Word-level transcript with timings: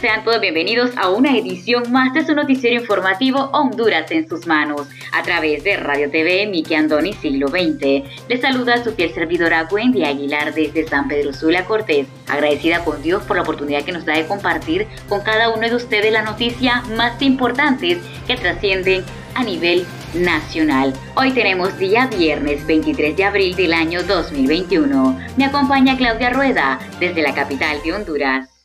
Sean 0.00 0.22
todos 0.22 0.40
bienvenidos 0.40 0.90
a 0.96 1.10
una 1.10 1.36
edición 1.36 1.90
más 1.90 2.14
de 2.14 2.24
su 2.24 2.32
noticiero 2.32 2.80
informativo 2.80 3.50
Honduras 3.52 4.08
en 4.12 4.28
sus 4.28 4.46
manos, 4.46 4.86
a 5.12 5.22
través 5.24 5.64
de 5.64 5.76
Radio 5.76 6.08
TV 6.08 6.46
Miki 6.46 6.74
Andoni 6.74 7.14
Siglo 7.14 7.48
XX. 7.48 8.04
Les 8.28 8.40
saluda 8.40 8.84
su 8.84 8.92
fiel 8.92 9.12
servidora 9.12 9.66
Wendy 9.70 10.04
Aguilar 10.04 10.54
desde 10.54 10.86
San 10.86 11.08
Pedro 11.08 11.32
Sula 11.32 11.64
Cortés, 11.64 12.06
agradecida 12.28 12.84
con 12.84 13.02
Dios 13.02 13.24
por 13.24 13.36
la 13.36 13.42
oportunidad 13.42 13.82
que 13.82 13.92
nos 13.92 14.04
da 14.04 14.14
de 14.14 14.26
compartir 14.26 14.86
con 15.08 15.22
cada 15.22 15.48
uno 15.48 15.68
de 15.68 15.74
ustedes 15.74 16.12
las 16.12 16.24
noticias 16.24 16.88
más 16.90 17.20
importantes 17.20 17.98
que 18.26 18.36
trascienden 18.36 19.02
a 19.34 19.42
nivel 19.42 19.84
nacional. 20.14 20.92
Hoy 21.16 21.32
tenemos 21.32 21.76
día 21.76 22.06
viernes 22.06 22.64
23 22.66 23.16
de 23.16 23.24
abril 23.24 23.56
del 23.56 23.72
año 23.72 24.04
2021. 24.04 25.18
Me 25.36 25.44
acompaña 25.44 25.96
Claudia 25.96 26.30
Rueda 26.30 26.78
desde 27.00 27.22
la 27.22 27.34
capital 27.34 27.78
de 27.82 27.92
Honduras. 27.94 28.57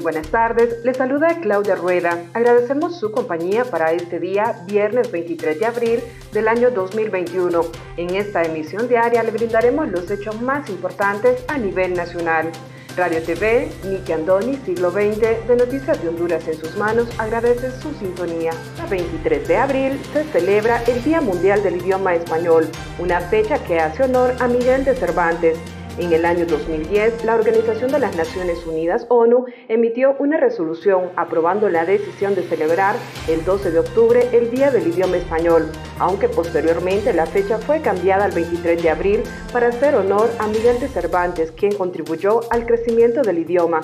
Buenas 0.00 0.28
tardes, 0.28 0.82
les 0.84 0.96
saluda 0.96 1.40
Claudia 1.40 1.74
Rueda. 1.74 2.24
Agradecemos 2.32 2.98
su 2.98 3.10
compañía 3.10 3.64
para 3.64 3.92
este 3.92 4.18
día, 4.18 4.62
viernes 4.66 5.10
23 5.10 5.58
de 5.58 5.66
abril 5.66 6.00
del 6.32 6.48
año 6.48 6.70
2021. 6.70 7.62
En 7.96 8.14
esta 8.14 8.42
emisión 8.42 8.88
diaria 8.88 9.22
le 9.22 9.30
brindaremos 9.30 9.88
los 9.88 10.10
hechos 10.10 10.40
más 10.40 10.68
importantes 10.70 11.44
a 11.48 11.58
nivel 11.58 11.94
nacional. 11.94 12.50
Radio 12.96 13.22
TV, 13.22 13.68
Niki 13.84 14.12
Andoni, 14.12 14.56
siglo 14.64 14.90
XX, 14.90 15.46
de 15.46 15.56
Noticias 15.56 16.02
de 16.02 16.08
Honduras 16.08 16.46
en 16.48 16.54
sus 16.54 16.76
manos, 16.76 17.08
agradece 17.18 17.70
su 17.80 17.92
sintonía. 17.94 18.50
El 18.82 18.90
23 18.90 19.46
de 19.46 19.56
abril 19.56 20.00
se 20.12 20.24
celebra 20.24 20.82
el 20.84 21.02
Día 21.04 21.20
Mundial 21.20 21.62
del 21.62 21.76
Idioma 21.76 22.14
Español, 22.14 22.68
una 22.98 23.20
fecha 23.20 23.62
que 23.62 23.78
hace 23.78 24.04
honor 24.04 24.34
a 24.40 24.48
Miguel 24.48 24.84
de 24.84 24.94
Cervantes 24.94 25.58
en 25.98 26.12
el 26.12 26.24
año 26.24 26.46
2010, 26.46 27.24
la 27.24 27.34
Organización 27.34 27.90
de 27.90 27.98
las 27.98 28.16
Naciones 28.16 28.66
Unidas, 28.66 29.06
ONU, 29.08 29.46
emitió 29.68 30.16
una 30.18 30.38
resolución 30.38 31.10
aprobando 31.16 31.68
la 31.68 31.84
decisión 31.84 32.34
de 32.34 32.42
celebrar 32.42 32.96
el 33.28 33.44
12 33.44 33.70
de 33.70 33.78
octubre 33.78 34.28
el 34.32 34.50
Día 34.50 34.70
del 34.70 34.86
Idioma 34.86 35.16
Español, 35.16 35.70
aunque 35.98 36.28
posteriormente 36.28 37.12
la 37.12 37.26
fecha 37.26 37.58
fue 37.58 37.80
cambiada 37.80 38.24
al 38.24 38.32
23 38.32 38.82
de 38.82 38.90
abril 38.90 39.22
para 39.52 39.68
hacer 39.68 39.94
honor 39.94 40.30
a 40.38 40.46
Miguel 40.46 40.80
de 40.80 40.88
Cervantes, 40.88 41.52
quien 41.52 41.74
contribuyó 41.74 42.40
al 42.50 42.66
crecimiento 42.66 43.22
del 43.22 43.38
idioma. 43.38 43.80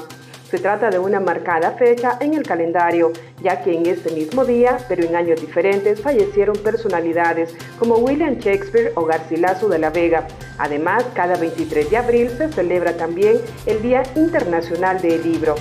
Se 0.57 0.63
trata 0.63 0.89
de 0.89 0.99
una 0.99 1.21
marcada 1.21 1.73
fecha 1.73 2.17
en 2.19 2.33
el 2.33 2.43
calendario, 2.43 3.13
ya 3.43 3.63
que 3.63 3.75
en 3.75 3.85
ese 3.85 4.11
mismo 4.11 4.43
día, 4.43 4.79
pero 4.89 5.05
en 5.05 5.15
años 5.15 5.39
diferentes, 5.39 6.01
fallecieron 6.01 6.57
personalidades 6.57 7.55
como 7.79 7.97
William 7.97 8.39
Shakespeare 8.39 8.91
o 8.95 9.05
Garcilaso 9.05 9.69
de 9.69 9.79
la 9.79 9.91
Vega. 9.91 10.27
Además, 10.57 11.05
cada 11.13 11.37
23 11.37 11.91
de 11.91 11.97
abril 11.99 12.31
se 12.31 12.51
celebra 12.51 12.97
también 12.97 13.37
el 13.67 13.83
Día 13.83 14.03
Internacional 14.15 14.99
del 15.03 15.23
Libro. 15.31 15.57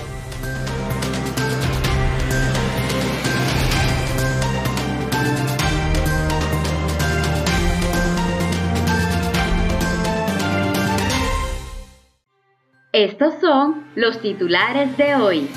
Estos 12.98 13.34
son 13.42 13.84
los 13.94 14.22
titulares 14.22 14.96
de 14.96 15.14
hoy. 15.16 15.50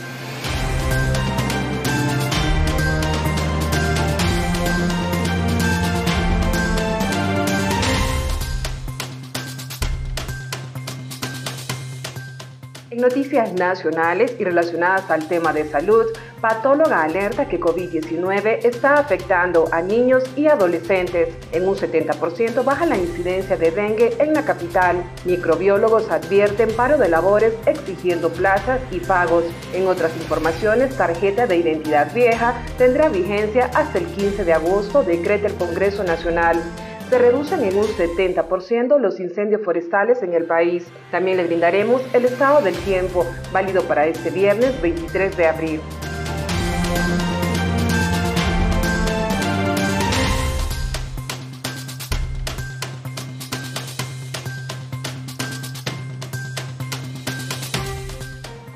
En 12.91 12.97
noticias 12.97 13.53
nacionales 13.53 14.35
y 14.37 14.43
relacionadas 14.43 15.09
al 15.09 15.25
tema 15.29 15.53
de 15.53 15.63
salud, 15.63 16.07
patóloga 16.41 17.03
alerta 17.03 17.47
que 17.47 17.59
COVID-19 17.59 18.65
está 18.65 18.95
afectando 18.95 19.67
a 19.71 19.81
niños 19.81 20.23
y 20.35 20.47
adolescentes. 20.47 21.29
En 21.51 21.67
un 21.67 21.75
70% 21.75 22.63
baja 22.63 22.85
la 22.85 22.97
incidencia 22.97 23.57
de 23.57 23.71
dengue 23.71 24.15
en 24.19 24.33
la 24.33 24.45
capital. 24.45 25.03
Microbiólogos 25.25 26.09
advierten 26.09 26.71
paro 26.75 26.97
de 26.97 27.09
labores 27.09 27.53
exigiendo 27.65 28.29
plazas 28.29 28.79
y 28.91 28.99
pagos. 28.99 29.43
En 29.73 29.87
otras 29.87 30.15
informaciones, 30.15 30.95
tarjeta 30.97 31.47
de 31.47 31.57
identidad 31.57 32.13
vieja 32.13 32.53
tendrá 32.77 33.09
vigencia 33.09 33.69
hasta 33.75 33.99
el 33.99 34.05
15 34.05 34.45
de 34.45 34.53
agosto, 34.53 35.03
decreta 35.03 35.47
el 35.47 35.55
Congreso 35.55 36.03
Nacional 36.03 36.61
se 37.09 37.17
reducen 37.17 37.63
en 37.63 37.75
un 37.75 37.85
70% 37.85 38.99
los 38.99 39.19
incendios 39.19 39.63
forestales 39.63 40.21
en 40.21 40.33
el 40.33 40.45
país. 40.45 40.85
También 41.09 41.37
le 41.37 41.47
brindaremos 41.47 42.03
el 42.13 42.25
estado 42.25 42.61
del 42.61 42.75
tiempo, 42.75 43.25
válido 43.51 43.81
para 43.85 44.05
este 44.05 44.29
viernes 44.29 44.79
23 44.79 45.35
de 45.35 45.47
abril. 45.47 45.81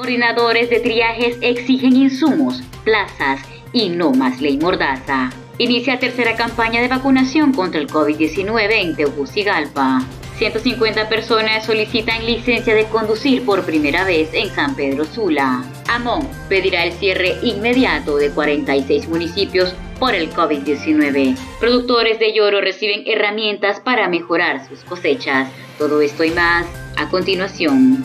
Coordinadores 0.03 0.69
de 0.69 0.79
triajes 0.79 1.38
exigen 1.41 1.96
insumos, 1.96 2.62
plazas 2.84 3.41
y 3.72 3.90
no 3.90 4.12
más 4.12 4.41
ley 4.41 4.57
mordaza. 4.57 5.31
Inicia 5.57 5.97
tercera 5.97 6.35
campaña 6.35 6.81
de 6.81 6.90
vacunación 6.90 7.53
contra 7.53 7.80
el 7.80 7.88
COVID-19 7.88 8.72
en 8.81 8.95
Tegucigalpa. 8.95 10.01
150 10.44 11.08
personas 11.08 11.66
solicitan 11.66 12.26
licencia 12.26 12.76
de 12.76 12.84
conducir 12.88 13.46
por 13.46 13.64
primera 13.64 14.04
vez 14.04 14.34
en 14.34 14.50
San 14.50 14.76
Pedro 14.76 15.06
Sula. 15.06 15.64
Amón 15.88 16.28
pedirá 16.50 16.84
el 16.84 16.92
cierre 16.92 17.38
inmediato 17.44 18.18
de 18.18 18.30
46 18.30 19.08
municipios 19.08 19.74
por 20.00 20.14
el 20.14 20.30
COVID-19. 20.31 21.38
Productores 21.62 22.20
de 22.20 22.34
lloro 22.34 22.59
reciben 22.59 23.04
herramientas 23.06 23.80
para 23.80 24.09
mejorar 24.09 24.68
sus 24.68 24.84
cosechas. 24.84 25.50
Todo 25.78 26.02
esto 26.02 26.26
y 26.26 26.31
más 26.31 26.66
a 26.98 27.08
continuación. 27.08 28.04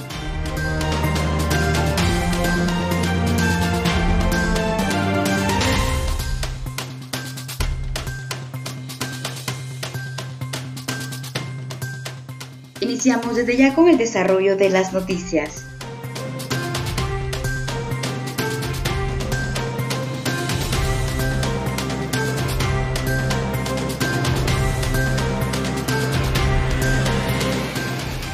Iniciamos 12.98 13.36
desde 13.36 13.56
ya 13.56 13.76
con 13.76 13.88
el 13.88 13.96
desarrollo 13.96 14.56
de 14.56 14.70
las 14.70 14.92
noticias. 14.92 15.64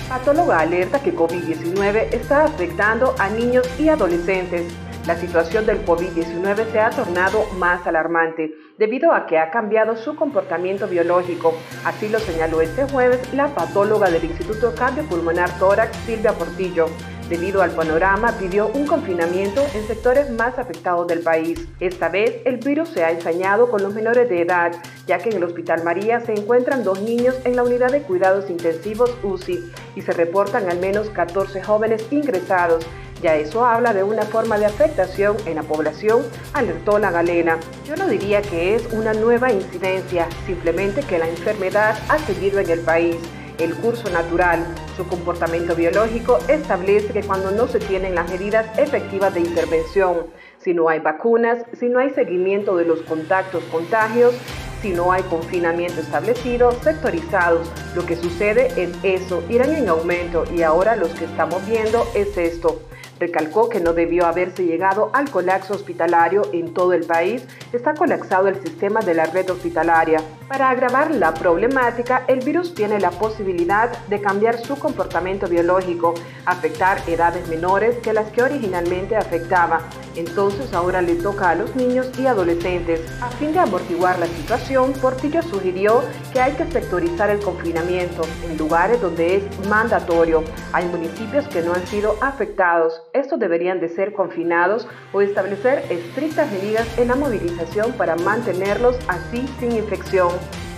Patóloga 0.09 0.61
alerta 0.61 1.03
que 1.03 1.15
COVID-19 1.15 2.15
está 2.15 2.45
afectando 2.45 3.15
a 3.19 3.29
niños 3.29 3.69
y 3.79 3.91
adolescentes 3.91 4.73
la 5.07 5.21
situación 5.21 5.67
del 5.67 5.85
COVID-19 5.85 6.73
se 6.73 6.81
ha 6.81 6.89
tornado 6.89 7.45
más 7.59 7.87
alarmante 7.87 8.55
debido 8.79 9.13
a 9.13 9.27
que 9.27 9.39
ha 9.39 9.51
cambiado 9.51 9.97
su 9.97 10.17
comportamiento 10.17 10.89
biológico. 10.89 11.55
Así 11.85 12.09
lo 12.09 12.19
señaló 12.19 12.61
este 12.61 12.85
jueves 12.85 13.33
la 13.33 13.49
patóloga 13.49 14.11
del 14.11 14.25
Instituto 14.25 14.75
Cardiopulmonar 14.75 15.59
Tórax, 15.59 15.97
Silvia 15.99 16.33
Portillo. 16.33 16.87
Debido 17.29 17.63
al 17.63 17.71
panorama, 17.71 18.37
pidió 18.39 18.69
un 18.69 18.87
confinamiento 18.87 19.63
en 19.75 19.87
sectores 19.87 20.31
más 20.31 20.59
afectados 20.59 21.07
del 21.07 21.21
país. 21.21 21.67
Esta 21.81 22.11
vez, 22.11 22.43
el 22.45 22.59
virus 22.59 22.91
se 22.91 23.03
ha 23.03 23.11
ensañado 23.11 23.71
con 23.71 23.83
los 23.83 23.95
menores 23.95 24.29
de 24.29 24.43
edad, 24.43 24.73
ya 25.07 25.17
que 25.17 25.31
en 25.31 25.37
el 25.37 25.45
Hospital 25.45 25.83
María 25.85 26.21
se 26.21 26.35
encuentran 26.35 26.85
dos 26.85 27.01
niños 27.01 27.35
en 27.45 27.57
la 27.57 27.63
unidad 27.63 27.93
de 27.93 28.03
cuidados 28.03 28.51
intensivos 28.51 29.17
UCI 29.23 29.73
y 29.97 30.03
se 30.03 30.13
reportan 30.13 30.69
al 30.69 30.79
menos 30.81 31.09
14 31.11 31.63
jóvenes 31.63 32.07
ingresados. 32.11 32.87
Ya 33.25 33.37
eso 33.37 33.65
habla 33.65 33.95
de 33.95 34.03
una 34.03 34.25
forma 34.25 34.59
de 34.59 34.67
afectación 34.67 35.39
en 35.47 35.55
la 35.55 35.63
población, 35.63 36.27
alertó 36.53 36.99
la 36.99 37.11
galena. 37.11 37.59
Yo 37.87 37.97
no 37.97 38.07
diría 38.07 38.43
que 38.43 38.75
es 38.75 38.93
una 38.93 39.15
nueva 39.15 39.51
incidencia, 39.51 40.29
simplemente 40.45 41.01
que 41.01 41.19
la 41.19 41.27
enfermedad 41.27 41.97
ha 42.11 42.19
seguido 42.19 42.61
en 42.61 42.69
el 42.69 42.81
país 42.81 43.17
el 43.59 43.75
curso 43.77 44.11
natural. 44.11 44.67
Su 44.99 45.07
comportamiento 45.09 45.75
biológico 45.75 46.37
establece 46.49 47.15
que 47.15 47.23
cuando 47.23 47.51
no 47.51 47.67
se 47.67 47.79
tienen 47.79 48.15
las 48.15 48.31
medidas 48.31 48.79
efectivas 48.79 49.33
de 49.33 49.41
intervención, 49.41 50.27
si 50.59 50.75
no 50.75 50.91
hay 50.91 51.01
vacunas, 51.01 51.65
si 51.81 51.89
no 51.89 52.01
hay 52.01 52.11
seguimiento 52.11 52.77
de 52.77 52.85
los 52.85 53.01
contactos 53.01 53.65
contagios, 53.73 54.35
si 54.83 54.91
no 54.91 55.13
hay 55.13 55.23
confinamiento 55.23 56.03
establecido, 56.03 56.73
sectorizados, 56.83 57.73
lo 57.97 58.05
que 58.05 58.17
sucede 58.17 58.67
es 58.77 58.91
eso, 59.03 59.43
irán 59.49 59.75
en 59.75 59.89
aumento 59.89 60.45
y 60.55 60.61
ahora 60.61 60.95
lo 60.95 61.09
que 61.15 61.25
estamos 61.25 61.67
viendo 61.67 62.07
es 62.15 62.37
esto. 62.37 62.83
Recalcó 63.21 63.69
que 63.69 63.81
no 63.81 63.93
debió 63.93 64.27
haberse 64.27 64.65
llegado 64.65 65.11
al 65.13 65.31
colapso 65.31 65.75
hospitalario 65.75 66.43
en 66.53 66.75
todo 66.75 66.93
el 66.93 67.05
país. 67.07 67.47
Está 67.73 67.95
colapsado 67.95 68.49
el 68.49 68.61
sistema 68.61 69.01
de 69.01 69.15
la 69.15 69.27
red 69.27 69.49
hospitalaria. 69.51 70.21
Para 70.49 70.71
agravar 70.71 71.11
la 71.11 71.33
problemática, 71.35 72.25
el 72.29 72.41
virus 72.41 72.75
tiene 72.75 73.01
la 73.01 73.11
posibilidad 73.11 73.91
de 74.09 74.21
cambiar 74.21 74.59
su 74.59 74.79
comportamiento 74.79 75.49
biológico, 75.49 76.15
afectar 76.45 76.99
edades 77.07 77.49
menores 77.49 77.99
que 77.99 78.13
las 78.13 78.31
que 78.31 78.43
originalmente 78.43 79.17
afectaba. 79.17 79.81
Entonces 80.17 80.73
ahora 80.75 81.03
le 81.03 81.17
toca 81.17 81.51
a 81.51 81.55
los 81.55 81.75
niños 81.77 82.11
y 82.19 82.27
adolescentes. 82.27 83.01
A 83.23 83.29
fin 83.31 83.53
de 83.53 83.61
amortiguar 83.61 84.19
la 84.19 84.27
situación, 84.27 84.93
Portillo 84.93 85.43
sugirió 85.43 86.03
que 86.33 86.41
hay 86.41 86.53
que 86.53 86.67
sectorizar 86.67 87.31
el 87.31 87.41
confinamiento 87.41 88.23
en 88.49 88.57
lugares 88.57 89.01
donde 89.01 89.37
es 89.37 89.69
mandatorio. 89.69 90.45
Hay 90.73 90.87
municipios 90.87 91.49
que 91.49 91.63
no 91.63 91.73
han 91.73 91.87
sido 91.87 92.17
afectados 92.21 93.03
estos 93.15 93.39
deberían 93.39 93.81
de 93.81 93.89
ser 93.89 94.13
confinados 94.13 94.87
o 95.13 95.23
establecer 95.23 95.85
estrictas 95.89 96.51
medidas 96.53 96.99
en 96.99 97.09
la 97.09 97.15
movilización 97.15 97.93
para 97.93 98.17
mantenerlos 98.17 98.99
así 99.09 99.47
sin 99.59 99.73
infección 99.73 100.31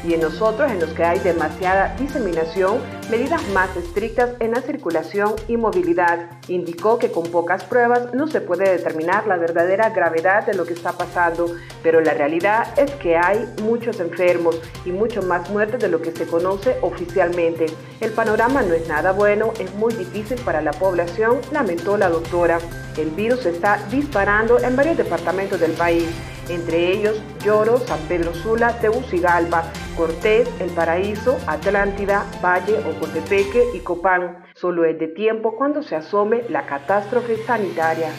y 0.06 0.14
en 0.14 0.20
nosotros 0.20 0.70
en 0.70 0.81
los 0.81 0.91
que 0.91 1.05
hay 1.05 1.19
demasiada 1.19 1.94
diseminación, 1.99 2.79
medidas 3.11 3.47
más 3.49 3.76
estrictas 3.76 4.31
en 4.41 4.53
la 4.53 4.61
circulación 4.61 5.35
y 5.49 5.56
movilidad. 5.56 6.31
Indicó 6.49 6.99
que 6.99 7.11
con 7.11 7.25
pocas 7.25 7.64
pruebas 7.64 8.14
no 8.14 8.29
se 8.29 8.41
puede 8.41 8.70
determinar 8.70 9.26
la 9.26 9.37
verdadera 9.37 9.91
gravedad 9.91 10.47
de 10.47 10.55
lo 10.55 10.64
que 10.64 10.75
está 10.75 10.93
pasando, 10.93 11.55
pero 11.82 12.00
la 12.00 12.14
realidad 12.14 12.79
es 12.79 12.91
que 12.93 13.17
hay 13.17 13.47
muchos 13.62 13.99
enfermos 14.00 14.61
y 14.85 14.93
mucho 14.93 15.23
más 15.23 15.50
muertes 15.50 15.81
de 15.81 15.88
lo 15.88 16.00
que 16.00 16.12
se 16.12 16.26
conoce 16.26 16.76
oficialmente. 16.82 17.67
El 18.00 18.12
panorama 18.12 18.62
no 18.62 18.75
es 18.75 18.87
nada 18.88 19.12
bueno, 19.12 19.52
es 19.59 19.75
muy 19.75 19.93
difícil 19.94 20.38
para 20.44 20.61
la 20.61 20.73
población, 20.73 21.41
lamentó 21.50 21.97
la 21.97 22.09
doctora. 22.09 22.59
El 22.97 23.11
virus 23.11 23.44
está 23.47 23.79
disparando 23.91 24.59
en 24.61 24.76
varios 24.76 24.97
departamentos 24.97 25.61
del 25.61 25.73
país 25.73 26.09
entre 26.48 26.93
ellos 26.93 27.20
Lloro, 27.44 27.78
San 27.78 28.00
Pedro 28.08 28.34
Sula, 28.34 28.78
Tegucigalpa, 28.81 29.64
Cortés, 29.96 30.48
El 30.60 30.70
Paraíso, 30.70 31.38
Atlántida, 31.46 32.26
Valle, 32.43 32.78
Ocotepeque 32.78 33.64
y 33.75 33.81
Copán. 33.81 34.44
Solo 34.54 34.84
es 34.84 34.98
de 34.98 35.08
tiempo 35.08 35.56
cuando 35.56 35.82
se 35.82 35.96
asome 35.96 36.43
la 36.48 36.66
catástrofe 36.66 37.37
sanitaria. 37.44 38.10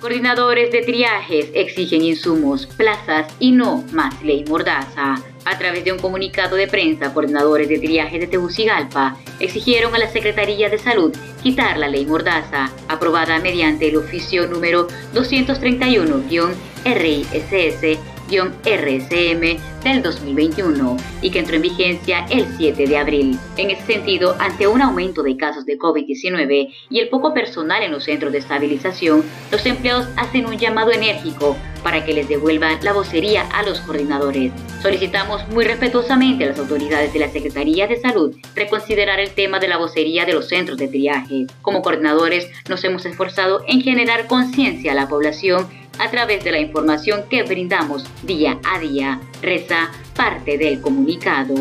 Coordinadores 0.00 0.72
de 0.72 0.82
triajes 0.82 1.50
exigen 1.54 2.02
insumos, 2.02 2.66
plazas 2.66 3.32
y 3.38 3.52
no 3.52 3.84
más 3.92 4.20
ley 4.24 4.44
mordaza. 4.48 5.22
A 5.50 5.58
través 5.58 5.84
de 5.84 5.90
un 5.90 5.98
comunicado 5.98 6.54
de 6.54 6.68
prensa, 6.68 7.12
coordinadores 7.12 7.68
de 7.68 7.80
triaje 7.80 8.20
de 8.20 8.28
Tegucigalpa 8.28 9.16
exigieron 9.40 9.92
a 9.96 9.98
la 9.98 10.08
Secretaría 10.08 10.70
de 10.70 10.78
Salud 10.78 11.12
quitar 11.42 11.76
la 11.76 11.88
ley 11.88 12.06
Mordaza, 12.06 12.70
aprobada 12.86 13.40
mediante 13.40 13.88
el 13.88 13.96
oficio 13.96 14.46
número 14.46 14.86
231-RISS 15.12 17.98
RSM 18.38 19.82
del 19.82 20.02
2021 20.02 20.96
y 21.22 21.30
que 21.30 21.40
entró 21.40 21.56
en 21.56 21.62
vigencia 21.62 22.26
el 22.30 22.46
7 22.56 22.86
de 22.86 22.96
abril. 22.96 23.38
En 23.56 23.70
ese 23.70 23.84
sentido, 23.84 24.36
ante 24.38 24.66
un 24.66 24.82
aumento 24.82 25.22
de 25.22 25.36
casos 25.36 25.66
de 25.66 25.78
COVID-19 25.78 26.72
y 26.90 27.00
el 27.00 27.08
poco 27.08 27.34
personal 27.34 27.82
en 27.82 27.92
los 27.92 28.04
centros 28.04 28.32
de 28.32 28.38
estabilización, 28.38 29.24
los 29.50 29.64
empleados 29.66 30.08
hacen 30.16 30.46
un 30.46 30.58
llamado 30.58 30.92
enérgico 30.92 31.56
para 31.82 32.04
que 32.04 32.12
les 32.12 32.28
devuelvan 32.28 32.78
la 32.82 32.92
vocería 32.92 33.48
a 33.50 33.62
los 33.62 33.80
coordinadores. 33.80 34.52
Solicitamos 34.82 35.48
muy 35.48 35.64
respetuosamente 35.64 36.44
a 36.44 36.48
las 36.48 36.58
autoridades 36.58 37.12
de 37.12 37.20
la 37.20 37.30
Secretaría 37.30 37.86
de 37.86 37.96
Salud 37.96 38.36
reconsiderar 38.54 39.18
el 39.18 39.30
tema 39.30 39.58
de 39.58 39.68
la 39.68 39.78
vocería 39.78 40.26
de 40.26 40.34
los 40.34 40.48
centros 40.48 40.78
de 40.78 40.88
triaje. 40.88 41.46
Como 41.62 41.82
coordinadores 41.82 42.48
nos 42.68 42.84
hemos 42.84 43.04
esforzado 43.06 43.64
en 43.66 43.80
generar 43.80 44.26
conciencia 44.26 44.92
a 44.92 44.94
la 44.94 45.08
población 45.08 45.68
a 46.00 46.10
través 46.10 46.42
de 46.42 46.50
la 46.50 46.58
información 46.58 47.24
que 47.28 47.42
brindamos 47.42 48.04
día 48.22 48.58
a 48.64 48.78
día, 48.78 49.20
reza 49.42 49.90
parte 50.16 50.56
del 50.56 50.80
comunicado. 50.80 51.54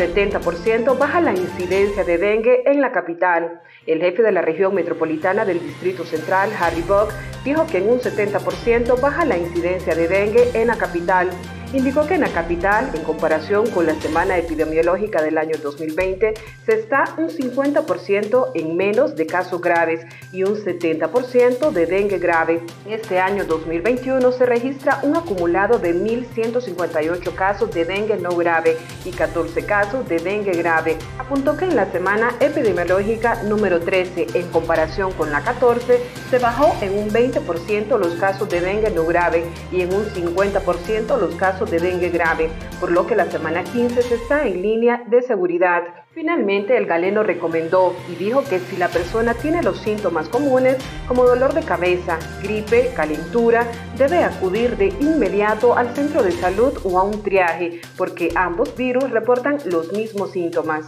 70% 0.00 0.96
baja 0.96 1.20
la 1.20 1.32
incidencia 1.32 2.04
de 2.04 2.16
dengue 2.16 2.62
en 2.64 2.80
la 2.80 2.90
capital. 2.90 3.60
El 3.86 4.00
jefe 4.00 4.22
de 4.22 4.32
la 4.32 4.40
región 4.40 4.74
metropolitana 4.74 5.44
del 5.44 5.60
Distrito 5.60 6.04
Central, 6.04 6.50
Harry 6.58 6.80
Bock, 6.80 7.12
dijo 7.44 7.66
que 7.66 7.78
en 7.78 7.90
un 7.90 8.00
70% 8.00 8.98
baja 8.98 9.26
la 9.26 9.36
incidencia 9.36 9.94
de 9.94 10.08
dengue 10.08 10.50
en 10.54 10.68
la 10.68 10.78
capital 10.78 11.28
indicó 11.72 12.06
que 12.06 12.14
en 12.14 12.22
la 12.22 12.28
capital, 12.28 12.90
en 12.94 13.02
comparación 13.02 13.68
con 13.70 13.86
la 13.86 13.94
semana 14.00 14.36
epidemiológica 14.36 15.22
del 15.22 15.38
año 15.38 15.56
2020, 15.62 16.34
se 16.66 16.72
está 16.72 17.14
un 17.16 17.28
50% 17.28 18.50
en 18.54 18.76
menos 18.76 19.14
de 19.14 19.26
casos 19.26 19.60
graves 19.60 20.04
y 20.32 20.42
un 20.42 20.56
70% 20.56 21.70
de 21.70 21.86
dengue 21.86 22.18
grave. 22.18 22.62
Este 22.88 23.20
año 23.20 23.44
2021 23.44 24.32
se 24.32 24.46
registra 24.46 25.00
un 25.02 25.16
acumulado 25.16 25.78
de 25.78 25.94
1.158 25.94 27.34
casos 27.34 27.70
de 27.72 27.84
dengue 27.84 28.16
no 28.16 28.36
grave 28.36 28.76
y 29.04 29.10
14 29.10 29.64
casos 29.64 30.08
de 30.08 30.18
dengue 30.18 30.52
grave. 30.52 30.96
Apuntó 31.18 31.56
que 31.56 31.66
en 31.66 31.76
la 31.76 31.90
semana 31.92 32.34
epidemiológica 32.40 33.42
número 33.44 33.80
13, 33.80 34.26
en 34.34 34.48
comparación 34.48 35.12
con 35.12 35.30
la 35.30 35.42
14, 35.42 36.00
se 36.30 36.38
bajó 36.38 36.74
en 36.82 36.98
un 36.98 37.10
20% 37.10 37.98
los 37.98 38.14
casos 38.14 38.48
de 38.48 38.60
dengue 38.60 38.90
no 38.90 39.04
grave 39.06 39.44
y 39.70 39.82
en 39.82 39.94
un 39.94 40.04
50% 40.06 41.18
los 41.18 41.34
casos 41.36 41.59
de 41.68 41.80
dengue 41.80 42.10
grave, 42.10 42.48
por 42.78 42.92
lo 42.92 43.06
que 43.06 43.16
la 43.16 43.30
semana 43.30 43.64
15 43.64 44.02
se 44.02 44.14
está 44.14 44.46
en 44.46 44.62
línea 44.62 45.02
de 45.08 45.20
seguridad. 45.22 45.82
Finalmente, 46.12 46.76
el 46.76 46.86
galeno 46.86 47.22
recomendó 47.22 47.94
y 48.10 48.14
dijo 48.14 48.42
que 48.44 48.60
si 48.60 48.76
la 48.76 48.88
persona 48.88 49.34
tiene 49.34 49.62
los 49.62 49.80
síntomas 49.80 50.28
comunes 50.28 50.76
como 51.08 51.24
dolor 51.24 51.52
de 51.54 51.62
cabeza, 51.62 52.18
gripe, 52.42 52.92
calentura, 52.94 53.66
debe 53.98 54.22
acudir 54.22 54.76
de 54.76 54.88
inmediato 55.00 55.76
al 55.76 55.94
centro 55.94 56.22
de 56.22 56.32
salud 56.32 56.72
o 56.84 56.98
a 56.98 57.02
un 57.02 57.22
triaje, 57.22 57.80
porque 57.96 58.32
ambos 58.34 58.76
virus 58.76 59.10
reportan 59.10 59.58
los 59.66 59.92
mismos 59.92 60.32
síntomas. 60.32 60.86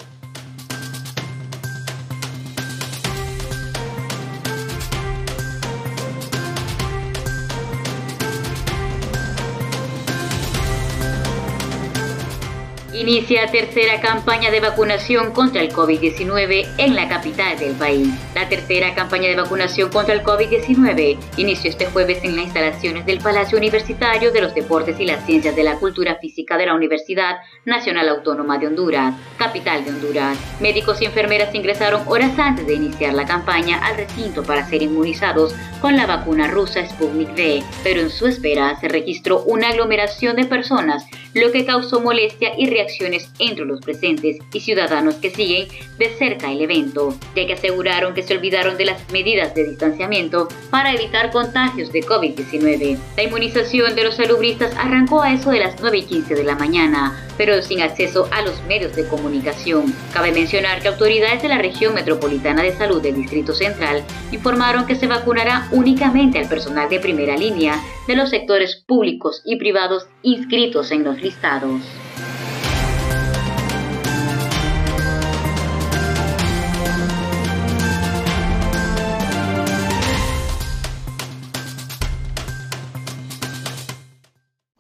Inicia 13.03 13.49
tercera 13.49 14.01
campaña 14.01 14.53
de 14.53 14.61
vacunación 14.61 15.33
contra 15.33 15.61
el 15.61 15.73
COVID-19 15.73 16.75
en 16.79 16.95
la 16.95 17.09
capital 17.09 17.59
del 17.59 17.75
país. 17.75 18.09
La 18.33 18.49
tercera 18.49 18.95
campaña 18.95 19.29
de 19.29 19.35
vacunación 19.35 19.91
contra 19.91 20.15
el 20.15 20.23
COVID-19 20.23 21.19
inició 21.37 21.69
este 21.69 21.87
jueves 21.87 22.23
en 22.23 22.37
las 22.37 22.45
instalaciones 22.45 23.05
del 23.05 23.19
Palacio 23.19 23.59
Universitario 23.59 24.31
de 24.31 24.41
los 24.41 24.55
Deportes 24.55 25.01
y 25.01 25.07
las 25.07 25.27
Ciencias 25.27 25.57
de 25.57 25.65
la 25.65 25.81
Cultura 25.81 26.15
Física 26.21 26.57
de 26.57 26.67
la 26.67 26.75
Universidad 26.75 27.39
Nacional 27.65 28.09
Autónoma 28.09 28.59
de 28.59 28.69
Honduras, 28.69 29.17
capital 29.37 29.85
de 29.85 29.91
Honduras. 29.91 30.39
Médicos 30.61 31.03
y 31.03 31.07
enfermeras 31.07 31.53
ingresaron 31.57 32.03
horas 32.07 32.39
antes 32.39 32.69
de 32.69 32.75
iniciar 32.75 33.15
la 33.15 33.27
campaña 33.27 33.85
al 33.85 33.97
recinto 33.97 34.45
para 34.45 34.65
ser 34.69 34.81
inmunizados 34.81 35.57
con 35.81 35.97
la 35.97 36.07
vacuna 36.07 36.47
rusa 36.47 36.87
Sputnik 36.87 37.31
V, 37.31 37.65
pero 37.83 38.01
en 38.01 38.11
su 38.11 38.29
espera 38.29 38.79
se 38.81 38.87
registró 38.87 39.43
una 39.43 39.71
aglomeración 39.71 40.37
de 40.37 40.45
personas, 40.45 41.05
lo 41.35 41.51
que 41.53 41.65
causó 41.65 42.01
molestia 42.01 42.53
y 42.57 42.67
reacción 42.67 42.83
acciones 42.93 43.31
entre 43.39 43.65
los 43.65 43.81
presentes 43.81 44.39
y 44.53 44.61
ciudadanos 44.61 45.15
que 45.15 45.31
siguen 45.31 45.67
de 45.99 46.11
cerca 46.19 46.53
el 46.53 46.61
evento, 46.61 47.17
ya 47.35 47.47
que 47.47 47.55
aseguraron 47.55 48.13
que 48.13 48.23
se 48.23 48.37
olvidaron 48.37 48.77
de 48.77 48.85
las 48.85 49.11
medidas 49.11 49.55
de 49.55 49.65
distanciamiento 49.65 50.49
para 50.71 50.93
evitar 50.93 51.31
contagios 51.31 51.91
de 51.93 52.03
COVID-19. 52.03 52.99
La 53.17 53.23
inmunización 53.23 53.95
de 53.95 54.05
los 54.05 54.17
salubristas 54.17 54.75
arrancó 54.77 55.23
a 55.23 55.33
eso 55.33 55.51
de 55.51 55.61
las 55.61 55.81
9 55.81 55.99
y 55.99 56.03
15 56.03 56.35
de 56.35 56.45
la 56.45 56.55
mañana, 56.55 57.19
pero 57.39 57.63
sin 57.63 57.81
acceso 57.81 58.29
a 58.31 58.43
los 58.43 58.63
medios 58.65 58.95
de 58.95 59.07
comunicación. 59.09 59.95
Cabe 60.13 60.33
mencionar 60.33 60.83
que 60.83 60.89
autoridades 60.89 61.43
de 61.43 61.49
la 61.49 61.59
región 61.59 61.95
metropolitana 61.95 62.63
de 62.63 62.77
salud 62.77 63.01
del 63.01 63.17
Distrito 63.17 63.55
Central 63.55 64.05
informaron 64.33 64.87
que 64.87 64.97
se 64.97 65.07
vacunará 65.07 65.69
únicamente 65.73 66.39
al 66.39 66.49
personal 66.49 66.91
de 66.91 67.01
primera 67.01 67.37
línea 67.37 67.81
de 68.07 68.17
los 68.17 68.31
sectores 68.31 68.85
públicos 68.87 69.43
y 69.45 69.57
privados 69.57 70.07
inscritos 70.23 70.91
en 70.91 71.05
los 71.05 71.21
listados. 71.21 71.83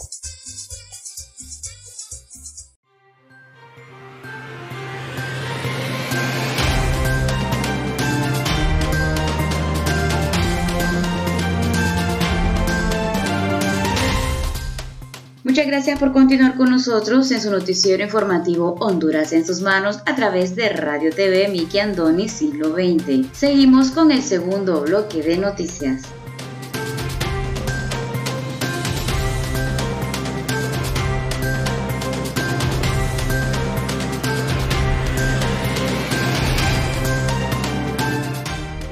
Gracias 15.67 15.99
por 15.99 16.13
continuar 16.13 16.59
con 16.59 16.69
nosotros 16.69 17.31
en 17.31 17.41
su 17.41 17.51
noticiero 17.51 18.03
informativo 18.03 18.77
Honduras 18.81 19.33
en 19.33 19.47
sus 19.47 19.63
manos 19.63 19.99
a 20.05 20.15
través 20.15 20.55
de 20.55 20.69
Radio 20.69 21.11
TV 21.11 21.49
Miki 21.49 21.79
Andoni 21.79 22.29
Siglo 22.29 22.75
XX. 22.75 23.27
Seguimos 23.33 23.91
con 23.91 24.13
el 24.13 24.23
segundo 24.23 24.83
bloque 24.83 25.23
de 25.23 25.39
noticias. 25.39 26.03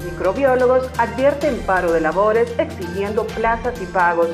Microbiólogos 0.07 0.89
advierten 0.97 1.59
paro 1.67 1.93
de 1.93 2.01
labores 2.01 2.49
exigiendo 2.59 3.27
plazas 3.27 3.75
y 3.83 3.85
pagos. 3.85 4.31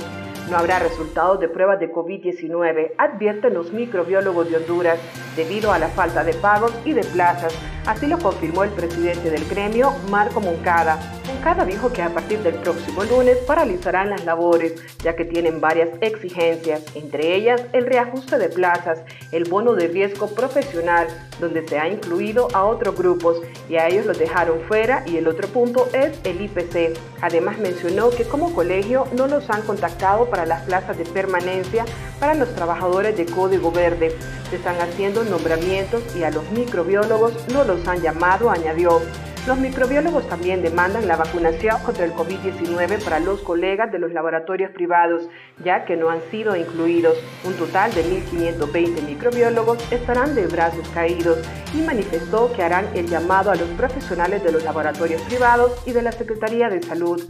No 0.50 0.57
habrá 0.57 0.78
resultados 0.78 1.40
de 1.40 1.49
pruebas 1.49 1.78
de 1.78 1.93
COVID-19, 1.93 2.93
advierten 2.97 3.52
los 3.52 3.71
microbiólogos 3.71 4.50
de 4.50 4.57
Honduras, 4.57 4.99
debido 5.38 5.73
a 5.73 5.78
la 5.78 5.88
falta 5.88 6.25
de 6.25 6.35
pagos 6.35 6.73
y 6.85 6.92
de 6.92 7.04
plazas. 7.04 7.54
Así 7.87 8.07
lo 8.07 8.18
confirmó 8.18 8.64
el 8.64 8.71
presidente 8.71 9.30
del 9.30 9.49
gremio, 9.49 9.95
Marco 10.11 10.40
Moncada. 10.40 10.99
Moncada 11.26 11.64
dijo 11.64 11.92
que 11.92 12.02
a 12.02 12.11
partir 12.11 12.40
del 12.40 12.57
próximo 12.57 13.04
lunes 13.04 13.38
paralizarán 13.47 14.11
las 14.11 14.25
labores, 14.25 14.75
ya 15.02 15.14
que 15.14 15.25
tienen 15.25 15.61
varias 15.61 15.90
exigencias, 16.00 16.83
entre 16.95 17.35
ellas 17.37 17.62
el 17.73 17.87
reajuste 17.87 18.37
de 18.37 18.49
plazas, 18.49 19.00
el 19.30 19.45
bono 19.45 19.75
de 19.75 19.87
riesgo 19.87 20.26
profesional, 20.26 21.07
donde 21.40 21.66
se 21.66 21.78
ha 21.78 21.88
incluido 21.88 22.49
a 22.52 22.64
otros 22.64 22.97
grupos 22.97 23.40
y 23.68 23.76
a 23.76 23.87
ellos 23.87 24.07
los 24.07 24.18
dejaron 24.18 24.61
fuera 24.62 25.04
y 25.07 25.16
el 25.16 25.28
otro 25.28 25.49
punto 25.49 25.88
es 25.92 26.18
el 26.25 26.40
IPC. 26.40 26.99
Además 27.23 27.59
mencionó 27.59 28.11
que 28.11 28.25
como 28.25 28.52
colegio 28.54 29.07
no 29.14 29.28
los 29.28 29.49
han 29.50 29.62
contactado 29.62 30.28
para 30.28 30.47
las 30.47 30.62
plazas 30.62 30.99
de 30.99 31.04
permanencia 31.04 31.85
para 32.18 32.35
los 32.35 32.54
trabajadores 32.54 33.16
de 33.16 33.26
Código 33.26 33.71
Verde. 33.71 34.16
Se 34.50 34.57
están 34.57 34.80
haciendo 34.80 35.25
nombramientos 35.28 36.02
y 36.16 36.23
a 36.25 36.30
los 36.30 36.50
microbiólogos 36.50 37.49
no 37.52 37.64
los 37.64 37.87
han 37.87 38.00
llamado, 38.00 38.50
añadió. 38.50 39.00
Los 39.47 39.58
microbiólogos 39.58 40.28
también 40.28 40.61
demandan 40.61 41.08
la 41.08 41.16
vacunación 41.16 41.80
contra 41.82 42.04
el 42.04 42.12
COVID-19 42.12 43.02
para 43.02 43.18
los 43.18 43.40
colegas 43.40 43.90
de 43.90 43.99
los 43.99 44.12
laboratorios 44.12 44.70
privados, 44.73 45.26
ya 45.64 45.87
que 45.87 45.97
no 45.97 46.11
han 46.11 46.20
sido 46.30 46.54
incluidos. 46.54 47.16
Un 47.44 47.54
total 47.54 47.94
de 47.94 48.04
1.520 48.04 49.06
microbiólogos 49.06 49.90
estarán 49.90 50.35
de 50.35 50.47
brazos 50.49 50.87
caídos 50.90 51.38
y 51.75 51.78
manifestó 51.78 52.52
que 52.52 52.62
harán 52.62 52.88
el 52.94 53.08
llamado 53.08 53.50
a 53.50 53.56
los 53.56 53.68
profesionales 53.70 54.44
de 54.44 54.52
los 54.52 54.64
laboratorios 54.64 55.23
privados 55.23 55.82
y 55.87 55.92
de 55.92 56.02
la 56.02 56.12
Secretaría 56.12 56.68
de 56.68 56.82
Salud. 56.82 57.23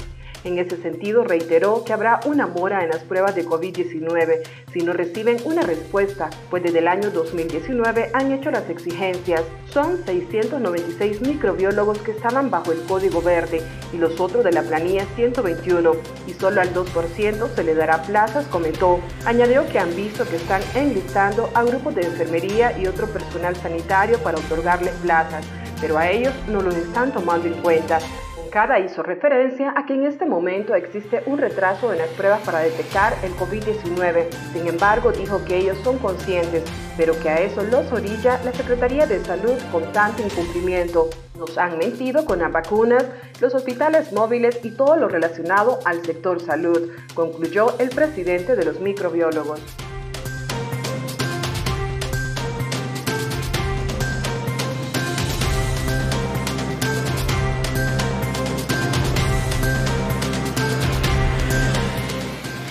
En 0.45 0.59
ese 0.59 0.81
sentido, 0.81 1.25
reiteró 1.25 1.85
que 1.85 1.93
habrá 1.93 2.21
una 2.25 2.47
mora 2.47 2.83
en 2.85 2.91
las 2.91 3.03
pruebas 3.03 3.35
de 3.35 3.47
COVID-19 3.47 4.43
si 4.73 4.81
no 4.81 4.93
reciben 4.93 5.39
una 5.45 5.63
respuesta, 5.63 6.31
pues 6.51 6.63
desde 6.63 6.79
el 6.79 6.89
año 6.89 7.11
2019 7.11 8.11
han 8.13 8.33
hecho 8.33 8.51
las 8.51 8.69
exigencias. 8.71 9.43
Son 9.71 10.05
696 10.05 11.21
microbiólogos 11.23 11.99
que 11.99 12.13
estaban 12.13 12.51
bajo 12.51 12.73
el 12.73 12.81
código 12.83 13.21
verde 13.21 13.63
y 13.93 13.97
los 13.97 14.21
otros 14.21 14.45
de 14.45 14.53
la 14.53 14.63
planilla 14.63 15.07
121 15.17 15.93
y 16.27 16.33
solo 16.33 16.61
al 16.61 16.73
2% 16.75 17.55
se 17.55 17.65
le 17.65 17.75
dará 17.75 18.03
plazas, 18.03 18.47
comentó. 18.47 19.01
Añadió 19.25 19.67
que 19.69 19.79
han 19.79 19.95
visto 19.95 20.27
que 20.29 20.37
están 20.37 20.63
enlistando 20.75 21.51
a 21.55 21.63
grupos 21.65 21.95
de 21.95 22.03
enfermería 22.03 22.79
y 22.79 22.87
otro 22.87 23.07
personal 23.07 23.57
sanitario 23.57 24.19
para 24.19 24.39
otorgarles 24.39 24.93
plazas, 25.03 25.45
pero 25.81 25.99
a 25.99 26.11
ellos 26.11 26.35
no 26.49 26.63
los 26.63 26.75
están 26.77 27.13
tomando 27.13 27.49
en 27.49 27.55
cuenta. 27.63 27.99
Cada 28.51 28.79
hizo 28.79 29.03
referencia 29.03 29.75
a 29.77 29.85
que 29.85 29.95
en 29.95 30.05
este 30.05 30.25
momento 30.25 30.75
existe 30.75 31.23
un 31.27 31.37
retraso 31.37 31.93
en 31.93 31.99
las 31.99 32.09
pruebas 32.09 32.41
para 32.41 32.61
detectar 32.61 33.15
el 33.23 33.33
COVID-19. 33.33 34.27
Sin 34.53 34.67
embargo, 34.67 35.13
dijo 35.13 35.45
que 35.45 35.59
ellos 35.59 35.77
son 35.85 35.99
conscientes, 35.99 36.65
pero 36.97 37.19
que 37.21 37.29
a 37.29 37.41
eso 37.41 37.63
los 37.63 37.93
orilla 37.93 38.41
la 38.45 38.53
Secretaría 38.53 39.07
de 39.07 39.23
Salud 39.23 39.57
con 39.71 39.93
tanto 39.93 40.23
incumplimiento. 40.23 41.11
Nos 41.39 41.59
han 41.59 41.77
mentido 41.77 42.25
con 42.25 42.39
las 42.39 42.51
vacunas, 42.51 43.05
los 43.41 43.55
hospitales 43.55 44.13
móviles 44.13 44.59
y 44.65 44.71
todo 44.71 44.97
lo 44.97 45.09
relacionado 45.09 45.81
al 45.85 46.05
sector 46.05 46.41
salud, 46.41 46.91
concluyó 47.15 47.79
el 47.79 47.91
presidente 47.91 48.57
de 48.57 48.65
los 48.65 48.81
microbiólogos. 48.81 49.61